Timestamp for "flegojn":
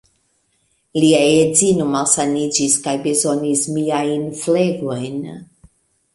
4.43-5.23